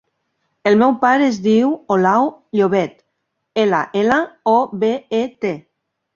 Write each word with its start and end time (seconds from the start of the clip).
El 0.69 0.77
meu 0.77 0.95
pare 1.03 1.27
es 1.33 1.37
diu 1.47 1.73
Olau 1.97 2.31
Llobet: 2.61 2.97
ela, 3.67 3.83
ela, 4.03 4.19
o, 4.55 4.57
be, 4.87 4.93
e, 5.21 5.23
te. 5.47 5.55